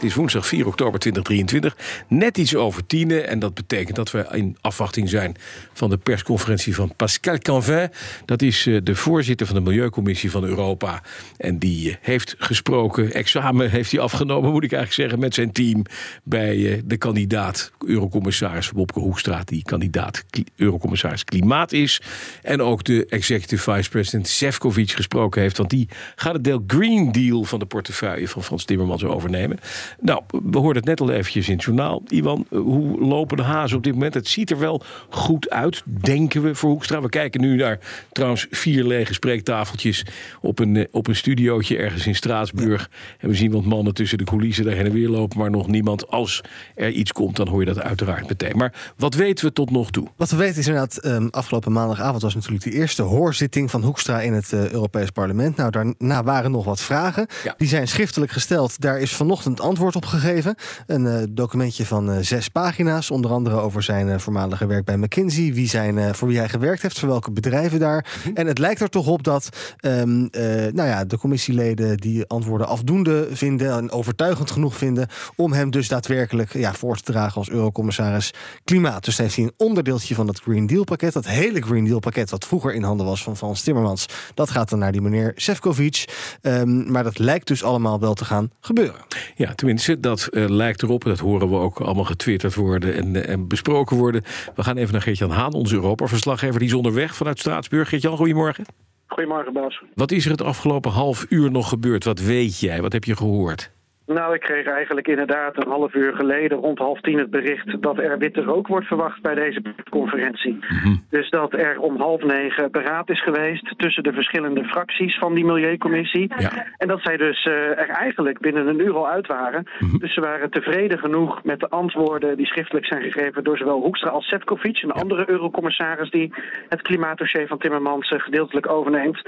Het 0.00 0.08
is 0.08 0.14
woensdag 0.14 0.46
4 0.46 0.66
oktober 0.66 1.00
2023, 1.00 2.04
net 2.08 2.38
iets 2.38 2.54
over 2.54 2.86
tienen. 2.86 3.28
En 3.28 3.38
dat 3.38 3.54
betekent 3.54 3.96
dat 3.96 4.10
we 4.10 4.26
in 4.32 4.56
afwachting 4.60 5.08
zijn 5.08 5.36
van 5.72 5.90
de 5.90 5.96
persconferentie 5.96 6.74
van 6.74 6.92
Pascal 6.96 7.38
Canvin. 7.38 7.90
Dat 8.24 8.42
is 8.42 8.66
eh, 8.66 8.78
de 8.82 8.94
voorzitter 8.94 9.46
van 9.46 9.56
de 9.56 9.62
Milieucommissie 9.62 10.30
van 10.30 10.44
Europa. 10.44 11.02
En 11.36 11.58
die 11.58 11.90
eh, 11.90 11.96
heeft 12.00 12.34
gesproken, 12.38 13.12
examen 13.12 13.70
heeft 13.70 13.90
hij 13.90 14.00
afgenomen, 14.00 14.50
moet 14.52 14.64
ik 14.64 14.72
eigenlijk 14.72 15.02
zeggen, 15.02 15.18
met 15.18 15.34
zijn 15.34 15.52
team. 15.52 15.82
Bij 16.22 16.72
eh, 16.72 16.82
de 16.84 16.96
kandidaat 16.96 17.72
Eurocommissaris 17.86 18.70
Wopke 18.70 19.00
Hoekstra, 19.00 19.42
die 19.44 19.62
kandidaat 19.62 20.24
Eurocommissaris 20.56 21.24
Klimaat 21.24 21.72
is. 21.72 22.00
En 22.42 22.62
ook 22.62 22.84
de 22.84 23.06
executive 23.06 23.72
vice 23.72 23.90
president 23.90 24.28
Sefcovic 24.28 24.90
gesproken 24.90 25.40
heeft. 25.40 25.56
Want 25.56 25.70
die 25.70 25.88
gaat 26.16 26.34
het 26.34 26.44
deel 26.44 26.64
Green 26.66 27.12
Deal 27.12 27.44
van 27.44 27.58
de 27.58 27.66
portefeuille 27.66 28.28
van 28.28 28.42
Frans 28.42 28.64
Timmermans 28.64 29.04
overnemen. 29.04 29.58
Nou, 30.00 30.22
we 30.28 30.58
hoorden 30.58 30.76
het 30.76 30.84
net 30.84 31.00
al 31.00 31.10
eventjes 31.10 31.48
in 31.48 31.54
het 31.54 31.64
journaal. 31.64 32.02
Iwan, 32.08 32.46
hoe 32.48 33.00
lopen 33.00 33.36
de 33.36 33.42
hazen 33.42 33.76
op 33.76 33.82
dit 33.82 33.92
moment? 33.92 34.14
Het 34.14 34.28
ziet 34.28 34.50
er 34.50 34.58
wel 34.58 34.82
goed 35.08 35.50
uit, 35.50 35.82
denken 35.84 36.42
we, 36.42 36.54
voor 36.54 36.70
Hoekstra. 36.70 37.00
We 37.00 37.08
kijken 37.08 37.40
nu 37.40 37.56
naar 37.56 37.78
trouwens 38.12 38.46
vier 38.50 38.84
lege 38.84 39.14
spreektafeltjes 39.14 40.04
op 40.40 40.58
een, 40.58 40.76
eh, 40.76 40.84
op 40.90 41.06
een 41.06 41.16
studiootje 41.16 41.76
ergens 41.76 42.06
in 42.06 42.14
Straatsburg. 42.14 42.90
En 43.18 43.28
we 43.28 43.34
zien 43.34 43.52
wat 43.52 43.64
mannen 43.64 43.94
tussen 43.94 44.18
de 44.18 44.24
coulissen 44.24 44.64
daar 44.64 44.74
heen 44.74 44.86
en 44.86 44.92
weer 44.92 45.08
lopen, 45.08 45.38
maar 45.38 45.50
nog 45.50 45.66
niemand. 45.66 46.08
Als 46.08 46.40
er 46.74 46.90
iets 46.90 47.12
komt, 47.12 47.36
dan 47.36 47.48
hoor 47.48 47.60
je 47.60 47.66
dat 47.66 47.80
uiteraard 47.80 48.28
meteen. 48.28 48.56
Maar 48.56 48.92
wat 48.96 49.14
weten 49.14 49.44
we 49.44 49.52
tot 49.52 49.70
nog 49.70 49.90
toe? 49.90 50.08
Wat 50.16 50.30
we 50.30 50.36
weten 50.36 50.58
is 50.58 50.66
inderdaad, 50.66 51.04
um, 51.04 51.28
afgelopen 51.30 51.72
maandagavond 51.72 52.22
was 52.22 52.34
natuurlijk 52.34 52.64
de 52.64 52.72
eerste 52.72 53.02
hoorzitting 53.02 53.70
van 53.70 53.82
Hoekstra 53.82 54.20
in 54.20 54.32
het 54.32 54.52
uh, 54.52 54.70
Europees 54.70 55.10
Parlement. 55.10 55.56
Nou, 55.56 55.70
daarna 55.70 56.22
waren 56.22 56.50
nog 56.50 56.64
wat 56.64 56.80
vragen. 56.80 57.26
Ja. 57.44 57.54
Die 57.56 57.68
zijn 57.68 57.88
schriftelijk 57.88 58.32
gesteld. 58.32 58.80
Daar 58.80 59.00
is 59.00 59.14
vanochtend 59.14 59.60
antwoord 59.60 59.78
antwoord 59.80 60.04
op 60.04 60.10
gegeven. 60.10 60.54
Een 60.86 61.04
uh, 61.04 61.22
documentje 61.30 61.86
van 61.86 62.10
uh, 62.10 62.16
zes 62.20 62.48
pagina's. 62.48 63.10
Onder 63.10 63.30
andere 63.30 63.60
over 63.60 63.82
zijn 63.82 64.08
uh, 64.08 64.18
voormalige 64.18 64.66
werk 64.66 64.84
bij 64.84 64.96
McKinsey. 64.96 65.52
Wie 65.52 65.68
zijn, 65.68 66.14
voor 66.14 66.28
wie 66.28 66.38
hij 66.38 66.48
gewerkt 66.48 66.82
heeft. 66.82 66.98
Voor 66.98 67.08
welke 67.08 67.30
bedrijven 67.30 67.78
daar. 67.78 68.06
Mhm. 68.24 68.36
En 68.36 68.46
het 68.46 68.58
lijkt 68.58 68.80
er 68.80 68.88
toch 68.88 69.06
op 69.06 69.22
dat 69.22 69.48
um, 69.80 70.28
nou 70.72 70.84
ja, 70.88 71.04
de 71.04 71.18
commissieleden 71.18 71.96
die 71.96 72.26
antwoorden 72.26 72.66
afdoende 72.66 73.28
vinden. 73.30 73.72
En 73.72 73.90
overtuigend 73.90 74.50
genoeg 74.50 74.76
vinden. 74.76 75.08
Om 75.36 75.52
hem 75.52 75.70
dus 75.70 75.88
daadwerkelijk 75.88 76.52
ja, 76.52 76.72
voor 76.72 76.96
te 76.96 77.12
dragen 77.12 77.36
als 77.36 77.50
eurocommissaris 77.50 78.32
klimaat. 78.64 79.04
Dus 79.04 79.18
heeft 79.18 79.36
hij 79.36 79.44
een 79.44 79.54
onderdeeltje 79.56 80.14
van 80.14 80.26
dat 80.26 80.40
Green 80.40 80.66
Deal 80.66 80.84
pakket. 80.84 81.12
Dat 81.12 81.26
hele 81.26 81.60
Green 81.60 81.84
Deal 81.84 81.98
pakket 81.98 82.30
wat 82.30 82.46
vroeger 82.46 82.74
in 82.74 82.82
handen 82.82 83.06
was 83.06 83.22
van 83.22 83.36
Frans 83.36 83.62
Timmermans. 83.62 84.06
Dat 84.34 84.50
gaat 84.50 84.70
dan 84.70 84.78
naar 84.78 84.92
die 84.92 85.00
meneer 85.00 85.32
Sefcovic. 85.36 86.04
Um, 86.42 86.90
maar 86.90 87.04
dat 87.04 87.18
lijkt 87.18 87.46
dus 87.46 87.64
allemaal 87.64 88.00
wel 88.00 88.14
te 88.14 88.24
gaan 88.24 88.50
gebeuren. 88.60 89.00
Ja, 89.34 89.54
tenminste 89.54 89.69
dat 90.00 90.28
uh, 90.30 90.48
lijkt 90.48 90.82
erop. 90.82 91.04
Dat 91.04 91.18
horen 91.18 91.48
we 91.48 91.56
ook 91.56 91.80
allemaal 91.80 92.04
getwitterd 92.04 92.54
worden 92.54 92.94
en, 92.94 93.14
uh, 93.14 93.28
en 93.28 93.48
besproken 93.48 93.96
worden. 93.96 94.22
We 94.54 94.62
gaan 94.62 94.76
even 94.76 94.92
naar 94.92 95.02
Geert-Jan 95.02 95.30
Haan, 95.30 95.52
onze 95.52 95.74
Europa-verslaggever. 95.74 96.58
Die 96.58 96.68
is 96.68 96.74
onderweg 96.74 97.14
vanuit 97.14 97.38
Straatsburg. 97.38 97.88
Geert-Jan, 97.88 98.16
goedemorgen. 98.16 98.64
Goedemorgen, 99.06 99.52
Bas. 99.52 99.82
Wat 99.94 100.10
is 100.10 100.24
er 100.24 100.30
het 100.30 100.42
afgelopen 100.42 100.90
half 100.90 101.26
uur 101.28 101.50
nog 101.50 101.68
gebeurd? 101.68 102.04
Wat 102.04 102.20
weet 102.20 102.60
jij? 102.60 102.82
Wat 102.82 102.92
heb 102.92 103.04
je 103.04 103.16
gehoord? 103.16 103.70
Nou, 104.14 104.34
ik 104.34 104.40
kreeg 104.40 104.66
eigenlijk 104.66 105.08
inderdaad 105.08 105.56
een 105.56 105.70
half 105.70 105.94
uur 105.94 106.14
geleden, 106.14 106.58
rond 106.58 106.78
half 106.78 107.00
tien, 107.00 107.18
het 107.18 107.30
bericht 107.30 107.82
dat 107.82 107.98
er 107.98 108.18
witte 108.18 108.42
rook 108.42 108.66
wordt 108.66 108.86
verwacht 108.86 109.22
bij 109.22 109.34
deze 109.34 109.62
conferentie. 109.90 110.58
Mhm. 110.60 110.94
Dus 111.10 111.30
dat 111.30 111.52
er 111.52 111.78
om 111.78 111.96
half 111.96 112.22
negen 112.22 112.70
beraad 112.70 113.10
is 113.10 113.22
geweest 113.22 113.78
tussen 113.78 114.02
de 114.02 114.12
verschillende 114.12 114.64
fracties 114.64 115.18
van 115.18 115.34
die 115.34 115.44
Milieucommissie. 115.44 116.32
En 116.76 116.88
dat 116.88 117.00
zij 117.02 117.16
dus 117.16 117.44
uh, 117.44 117.54
er 117.54 117.88
eigenlijk 117.88 118.38
binnen 118.38 118.66
een 118.66 118.80
uur 118.80 118.96
al 118.96 119.08
uit 119.08 119.26
waren. 119.26 119.66
Mhm. 119.78 119.98
Dus 119.98 120.14
ze 120.14 120.20
waren 120.20 120.50
tevreden 120.50 120.98
genoeg 120.98 121.42
met 121.44 121.60
de 121.60 121.68
antwoorden 121.68 122.36
die 122.36 122.46
schriftelijk 122.46 122.86
zijn 122.86 123.02
gegeven 123.02 123.44
door 123.44 123.56
zowel 123.56 123.80
Hoekstra 123.80 124.10
als 124.10 124.26
Sefcovic, 124.26 124.82
een 124.82 124.92
andere 124.92 125.30
eurocommissaris 125.30 126.10
die 126.10 126.34
het 126.68 126.82
klimaatdossier 126.82 127.46
van 127.46 127.58
Timmermans 127.58 128.10
uh, 128.10 128.20
gedeeltelijk 128.20 128.68
overneemt. 128.68 129.22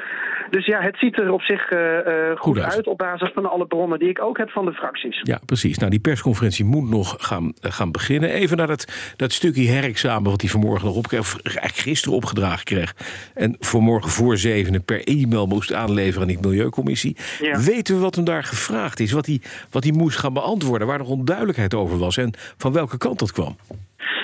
Dus 0.50 0.66
ja, 0.66 0.80
het 0.80 0.96
ziet 0.98 1.18
er 1.18 1.32
op 1.32 1.42
zich 1.42 1.70
uh, 1.70 1.80
goed, 2.28 2.38
goed 2.38 2.58
uit. 2.58 2.74
uit 2.74 2.86
op 2.86 2.98
basis 2.98 3.30
van 3.34 3.50
alle 3.50 3.66
bronnen 3.66 3.98
die 3.98 4.08
ik 4.08 4.22
ook 4.22 4.38
heb 4.38 4.50
van 4.50 4.64
de 4.64 4.71
fracties. 4.74 5.20
Ja, 5.22 5.40
precies. 5.46 5.78
Nou, 5.78 5.90
die 5.90 6.00
persconferentie 6.00 6.64
moet 6.64 6.88
nog 6.88 7.16
gaan, 7.18 7.52
eh, 7.60 7.72
gaan 7.72 7.90
beginnen. 7.90 8.30
Even 8.30 8.56
naar 8.56 8.66
dat, 8.66 8.92
dat 9.16 9.32
stukje 9.32 9.68
herexamen 9.68 10.30
wat 10.30 10.40
hij 10.40 10.50
vanmorgen 10.50 10.86
nog 10.86 10.96
opkreeg, 10.96 11.20
of 11.20 11.36
eigenlijk 11.42 11.76
gisteren 11.76 12.16
opgedragen 12.16 12.64
kreeg. 12.64 12.94
En 13.34 13.56
vanmorgen 13.60 14.10
voor 14.10 14.38
zevenen 14.38 14.84
per 14.84 15.04
e-mail 15.04 15.46
moest 15.46 15.72
aanleveren 15.72 16.20
aan 16.20 16.34
die 16.34 16.40
Milieucommissie. 16.40 17.16
Weten 17.52 17.94
we 17.94 18.00
wat 18.00 18.14
hem 18.14 18.24
daar 18.24 18.44
gevraagd 18.44 19.00
is? 19.00 19.12
Wat 19.12 19.26
hij, 19.26 19.40
wat 19.70 19.84
hij 19.84 19.92
moest 19.92 20.18
gaan 20.18 20.32
beantwoorden? 20.32 20.86
Waar 20.86 21.00
er 21.00 21.06
onduidelijkheid 21.06 21.74
over 21.74 21.98
was 21.98 22.16
en 22.16 22.32
van 22.56 22.72
welke 22.72 22.98
kant 22.98 23.18
dat 23.18 23.32
kwam? 23.32 23.56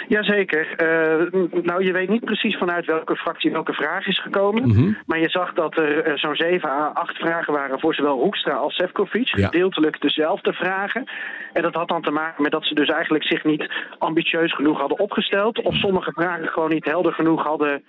Jazeker. 0.08 0.66
Uh, 0.82 1.62
nou, 1.62 1.84
je 1.84 1.92
weet 1.92 2.08
niet 2.08 2.24
precies 2.24 2.56
vanuit 2.56 2.86
welke 2.86 3.16
fractie 3.16 3.50
welke 3.50 3.72
vraag 3.72 4.06
is 4.06 4.20
gekomen. 4.20 4.68
Mhm. 4.68 4.92
Maar 5.06 5.18
je 5.18 5.28
zag 5.28 5.52
dat 5.52 5.76
er 5.76 6.08
uh, 6.08 6.16
zo'n 6.16 6.36
7 6.36 6.68
à 6.68 6.90
8 6.94 7.16
vragen 7.16 7.52
waren 7.52 7.80
voor 7.80 7.94
zowel 7.94 8.18
Hoekstra 8.18 8.54
als 8.54 8.74
Sefcovic. 8.74 9.28
Gedeeltelijk 9.28 10.00
dezelfde 10.00 10.52
vragen. 10.52 11.04
En 11.52 11.62
dat 11.62 11.74
had 11.74 11.88
dan 11.88 12.02
te 12.02 12.10
maken 12.10 12.42
met 12.42 12.52
dat 12.52 12.64
ze 12.64 12.74
dus 12.74 12.88
eigenlijk 12.88 13.24
zich 13.24 13.44
niet 13.44 13.72
ambitieus 13.98 14.54
genoeg 14.54 14.78
hadden 14.78 14.98
opgesteld. 14.98 15.62
Of 15.62 15.74
sommige 15.74 16.12
vragen 16.12 16.48
gewoon 16.48 16.70
niet 16.70 16.84
helder 16.84 17.12
genoeg 17.12 17.42
hadden 17.42 17.82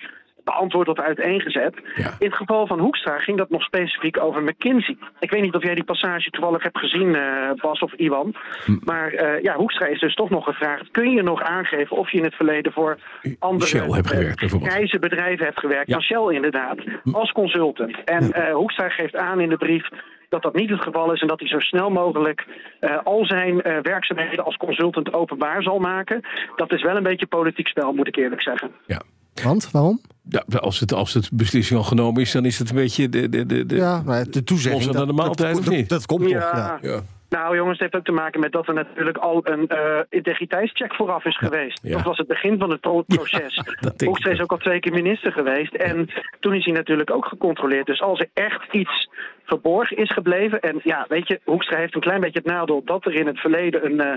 beantwoord 0.43 0.87
of 0.87 0.99
uiteengezet. 0.99 1.75
In 1.95 2.27
het 2.27 2.35
geval 2.35 2.67
van 2.67 2.79
Hoekstra 2.79 3.19
ging 3.19 3.37
dat 3.37 3.49
nog 3.49 3.63
specifiek 3.63 4.23
over 4.23 4.43
McKinsey. 4.43 4.97
Ik 5.19 5.31
weet 5.31 5.41
niet 5.41 5.55
of 5.55 5.63
jij 5.63 5.75
die 5.75 5.83
passage 5.83 6.29
toevallig 6.29 6.63
hebt 6.63 6.77
gezien, 6.77 7.07
uh, 7.07 7.51
Bas 7.55 7.79
of 7.79 7.93
Iwan. 7.93 8.35
Hm. 8.65 8.77
Maar 8.83 9.13
uh, 9.13 9.41
ja, 9.41 9.55
Hoekstra 9.55 9.85
is 9.85 9.99
dus 9.99 10.15
toch 10.15 10.29
nog 10.29 10.43
gevraagd: 10.43 10.91
kun 10.91 11.11
je 11.11 11.23
nog 11.23 11.41
aangeven 11.41 11.97
of 11.97 12.11
je 12.11 12.17
in 12.17 12.23
het 12.23 12.35
verleden 12.35 12.71
voor 12.71 12.97
andere 13.39 13.69
Shell 13.69 13.91
hebt 13.91 14.07
gewerkt, 14.07 14.99
bedrijven 14.99 15.45
hebt 15.45 15.59
gewerkt? 15.59 15.89
Ja. 15.89 15.99
Shell 15.99 16.35
inderdaad, 16.35 16.77
als 17.11 17.31
consultant. 17.31 18.03
En 18.03 18.27
ja. 18.27 18.51
Hoekstra 18.51 18.89
geeft 18.89 19.15
aan 19.15 19.39
in 19.39 19.49
de 19.49 19.57
brief 19.57 19.87
dat 20.29 20.41
dat 20.41 20.55
niet 20.55 20.69
het 20.69 20.81
geval 20.81 21.13
is 21.13 21.21
en 21.21 21.27
dat 21.27 21.39
hij 21.39 21.49
zo 21.49 21.59
snel 21.59 21.89
mogelijk 21.89 22.45
uh, 22.81 22.97
al 23.03 23.25
zijn 23.25 23.53
uh, 23.53 23.77
werkzaamheden 23.81 24.45
als 24.45 24.57
consultant 24.57 25.13
openbaar 25.13 25.63
zal 25.63 25.79
maken. 25.79 26.21
Dat 26.55 26.71
is 26.71 26.81
wel 26.81 26.95
een 26.95 27.03
beetje 27.03 27.27
politiek 27.27 27.67
spel, 27.67 27.93
moet 27.93 28.07
ik 28.07 28.15
eerlijk 28.15 28.41
zeggen. 28.41 28.71
Ja. 28.85 29.01
Want, 29.43 29.71
waarom? 29.71 30.01
Ja, 30.29 30.43
als, 30.59 30.79
het, 30.79 30.93
als 30.93 31.13
het 31.13 31.29
beslissing 31.33 31.79
al 31.79 31.85
genomen 31.85 32.21
is, 32.21 32.31
dan 32.31 32.45
is 32.45 32.59
het 32.59 32.69
een 32.69 32.75
beetje 32.75 33.09
de, 33.09 33.29
de, 33.29 33.45
de, 33.45 33.65
de, 33.65 33.75
ja, 33.75 34.01
maar 34.05 34.25
de 34.29 34.43
toezegging. 34.43 34.91
Dat, 34.91 35.07
de 35.07 35.13
maaltijd, 35.13 35.55
dat, 35.55 35.67
of 35.67 35.69
niet? 35.69 35.89
Dat, 35.89 36.05
komt 36.05 36.29
ja. 36.29 36.39
toch, 36.39 36.59
ja. 36.59 36.77
ja. 36.81 37.01
Nou 37.29 37.55
jongens, 37.55 37.79
het 37.79 37.81
heeft 37.81 37.95
ook 37.95 38.15
te 38.15 38.21
maken 38.21 38.39
met 38.39 38.51
dat 38.51 38.67
er 38.67 38.73
natuurlijk 38.73 39.17
al 39.17 39.41
een 39.43 39.69
uh, 39.71 39.99
integriteitscheck 40.09 40.93
vooraf 40.93 41.25
is 41.25 41.37
geweest. 41.37 41.79
Ja. 41.83 41.95
Dat 41.95 42.05
was 42.05 42.17
het 42.17 42.27
begin 42.27 42.59
van 42.59 42.69
het 42.69 42.79
pro 42.79 43.01
proces. 43.01 43.61
Ja, 43.79 44.31
is 44.31 44.41
ook 44.41 44.51
al 44.51 44.57
twee 44.57 44.79
keer 44.79 44.93
minister 44.93 45.31
geweest. 45.31 45.73
En 45.73 46.09
toen 46.39 46.53
is 46.53 46.65
hij 46.65 46.73
natuurlijk 46.73 47.11
ook 47.11 47.25
gecontroleerd. 47.25 47.85
Dus 47.85 48.01
als 48.01 48.19
er 48.19 48.29
echt 48.33 48.73
iets 48.73 49.09
verborgen 49.45 49.97
is 49.97 50.11
gebleven... 50.11 50.59
en 50.59 50.79
ja, 50.83 51.05
weet 51.09 51.27
je, 51.27 51.39
Hoekstra 51.45 51.77
heeft 51.77 51.95
een 51.95 52.01
klein 52.01 52.21
beetje 52.21 52.39
het 52.39 52.51
nadeel... 52.51 52.81
dat 52.85 53.05
er 53.05 53.13
in 53.13 53.27
het 53.27 53.39
verleden 53.39 53.85
een... 53.85 54.07
Uh, 54.07 54.13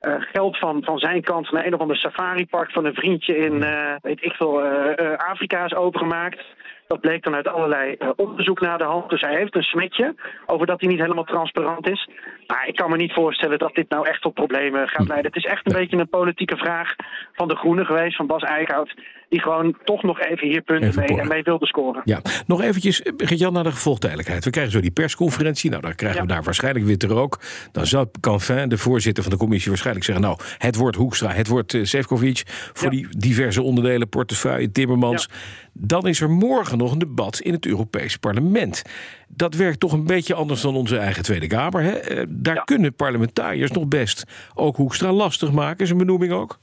uh, 0.00 0.14
geld 0.18 0.58
van, 0.58 0.82
van 0.84 0.98
zijn 0.98 1.22
kant 1.22 1.52
naar 1.52 1.66
een 1.66 1.74
of 1.74 1.80
ander 1.80 1.96
safari-park 1.96 2.70
van 2.70 2.84
een 2.84 2.94
vriendje 2.94 3.36
in, 3.36 3.54
uh, 3.54 3.94
weet 4.02 4.24
ik 4.24 4.32
veel, 4.32 4.64
uh, 4.64 5.16
Afrika 5.16 5.64
is 5.64 5.74
opengemaakt. 5.74 6.40
Dat 6.86 7.00
bleek 7.00 7.24
dan 7.24 7.34
uit 7.34 7.48
allerlei 7.48 7.96
onderzoek 8.16 8.60
naar 8.60 8.78
de 8.78 8.84
hand. 8.84 9.10
Dus 9.10 9.20
hij 9.20 9.36
heeft 9.36 9.54
een 9.54 9.62
smetje 9.62 10.14
over 10.46 10.66
dat 10.66 10.80
hij 10.80 10.88
niet 10.88 11.00
helemaal 11.00 11.24
transparant 11.24 11.88
is. 11.88 12.08
Maar 12.46 12.66
ik 12.66 12.76
kan 12.76 12.90
me 12.90 12.96
niet 12.96 13.12
voorstellen 13.12 13.58
dat 13.58 13.74
dit 13.74 13.88
nou 13.88 14.08
echt 14.08 14.22
tot 14.22 14.34
problemen 14.34 14.88
gaat 14.88 15.08
leiden. 15.08 15.32
Het 15.32 15.44
is 15.44 15.50
echt 15.50 15.66
een 15.66 15.78
beetje 15.78 15.96
een 15.96 16.08
politieke 16.08 16.56
vraag 16.56 16.94
van 17.32 17.48
de 17.48 17.56
Groenen 17.56 17.86
geweest, 17.86 18.16
van 18.16 18.26
Bas 18.26 18.42
Eickhout. 18.42 18.94
Die 19.28 19.40
gewoon 19.40 19.76
toch 19.84 20.02
nog 20.02 20.20
even 20.20 20.48
hier 20.48 20.62
punten 20.62 20.88
even 20.88 21.04
mee, 21.08 21.20
en 21.20 21.28
mee 21.28 21.42
wilde 21.42 21.66
scoren. 21.66 22.02
Ja, 22.04 22.20
nog 22.46 22.62
eventjes, 22.62 23.02
Jan, 23.16 23.52
naar 23.52 23.64
de 23.64 23.72
gevolgtijdelijkheid. 23.72 24.44
We 24.44 24.50
krijgen 24.50 24.72
zo 24.72 24.80
die 24.80 24.90
persconferentie. 24.90 25.70
Nou, 25.70 25.82
dan 25.82 25.94
krijgen 25.94 26.20
ja. 26.20 26.26
we 26.26 26.32
daar 26.32 26.42
waarschijnlijk 26.42 27.02
rook. 27.02 27.40
Dan 27.72 27.86
zal 27.86 28.10
Canfin, 28.20 28.68
de 28.68 28.78
voorzitter 28.78 29.22
van 29.22 29.32
de 29.32 29.38
commissie, 29.38 29.68
waarschijnlijk 29.68 30.06
zeggen... 30.06 30.24
nou, 30.24 30.38
het 30.58 30.76
wordt 30.76 30.96
Hoekstra, 30.96 31.30
het 31.30 31.48
wordt 31.48 31.72
uh, 31.72 31.84
Sefcovic... 31.84 32.42
voor 32.46 32.84
ja. 32.84 32.90
die 32.90 33.18
diverse 33.18 33.62
onderdelen, 33.62 34.08
portefeuille, 34.08 34.70
Timmermans. 34.70 35.28
Dan 35.72 36.06
is 36.06 36.20
er 36.20 36.30
morgen 36.30 36.78
nog 36.78 36.92
een 36.92 36.98
debat 36.98 37.40
in 37.40 37.52
het 37.52 37.66
Europees 37.66 38.16
Parlement. 38.16 38.82
Dat 39.28 39.54
werkt 39.54 39.80
toch 39.80 39.92
een 39.92 40.04
beetje 40.04 40.34
anders 40.34 40.60
dan 40.60 40.76
onze 40.76 40.98
eigen 40.98 41.22
Tweede 41.22 41.46
Kamer. 41.46 41.82
Hè? 41.82 42.24
Daar 42.28 42.64
kunnen 42.64 42.94
parlementariërs 42.94 43.70
nog 43.70 43.88
best 43.88 44.24
ook 44.54 44.76
Hoekstra 44.76 45.12
lastig 45.12 45.52
maken, 45.52 45.86
zijn 45.86 45.98
benoeming 45.98 46.32
ook. 46.32 46.58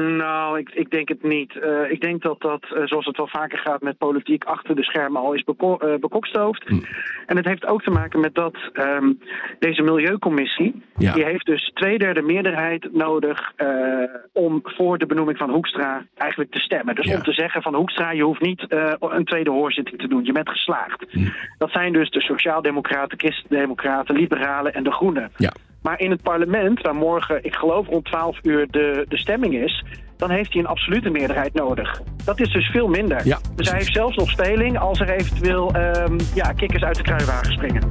Nou, 0.00 0.58
ik, 0.58 0.70
ik 0.70 0.90
denk 0.90 1.08
het 1.08 1.22
niet. 1.22 1.54
Uh, 1.54 1.90
ik 1.90 2.00
denk 2.00 2.22
dat 2.22 2.40
dat, 2.40 2.62
uh, 2.62 2.86
zoals 2.86 3.06
het 3.06 3.16
wel 3.16 3.28
vaker 3.28 3.58
gaat 3.58 3.82
met 3.82 3.98
politiek, 3.98 4.44
achter 4.44 4.76
de 4.76 4.82
schermen 4.82 5.20
al 5.20 5.32
is 5.32 5.44
beko 5.44 5.78
uh, 5.84 5.94
bekokstoofd. 5.94 6.64
Hm. 6.66 6.78
En 7.26 7.36
het 7.36 7.44
heeft 7.44 7.66
ook 7.66 7.82
te 7.82 7.90
maken 7.90 8.20
met 8.20 8.34
dat 8.34 8.56
um, 8.72 9.18
deze 9.58 9.82
Milieucommissie, 9.82 10.82
ja. 10.96 11.12
die 11.12 11.24
heeft 11.24 11.46
dus 11.46 11.70
twee 11.74 11.98
derde 11.98 12.22
meerderheid 12.22 12.92
nodig 12.92 13.52
om 14.32 14.60
voor 14.62 14.98
de 14.98 15.06
benoeming 15.06 15.38
van 15.38 15.50
Hoekstra 15.50 16.06
eigenlijk 16.16 16.50
te 16.50 16.58
stemmen. 16.58 16.94
Dus 16.94 17.06
ja. 17.06 17.16
om 17.16 17.22
te 17.22 17.32
zeggen 17.32 17.62
van 17.62 17.74
Hoekstra, 17.74 18.10
je 18.10 18.22
hoeft 18.22 18.40
niet 18.40 18.64
een 18.98 19.24
tweede 19.24 19.50
hoorzitting 19.50 20.00
te 20.00 20.08
doen, 20.08 20.24
je 20.24 20.32
bent 20.32 20.48
geslaagd. 20.48 21.04
Hm. 21.08 21.28
Dat 21.58 21.70
zijn 21.70 21.92
dus 21.92 22.10
de 22.10 22.20
Sociaaldemocraten, 22.20 23.18
Christendemocraten, 23.18 24.16
Liberalen 24.16 24.74
en 24.74 24.82
de 24.82 24.92
Groenen. 24.92 25.30
Ja. 25.36 25.52
Maar 25.82 26.00
in 26.00 26.10
het 26.10 26.22
parlement, 26.22 26.80
waar 26.80 26.94
morgen, 26.94 27.44
ik 27.44 27.54
geloof 27.54 27.86
rond 27.86 28.04
12 28.04 28.38
uur 28.42 28.66
de, 28.70 29.04
de 29.08 29.18
stemming 29.18 29.54
is, 29.54 29.84
dan 30.16 30.30
heeft 30.30 30.52
hij 30.52 30.62
een 30.62 30.68
absolute 30.68 31.10
meerderheid 31.10 31.54
nodig. 31.54 32.02
Dat 32.24 32.40
is 32.40 32.52
dus 32.52 32.66
veel 32.66 32.88
minder. 32.88 33.26
Ja, 33.26 33.38
dus 33.54 33.68
hij 33.68 33.78
heeft 33.78 33.92
zelfs 33.92 34.16
nog 34.16 34.30
speling 34.30 34.78
als 34.78 35.00
er 35.00 35.10
eventueel 35.10 35.74
um, 35.76 36.16
ja, 36.34 36.52
kikkers 36.52 36.82
uit 36.82 36.96
de 36.96 37.02
kruiwagen 37.02 37.52
springen. 37.52 37.90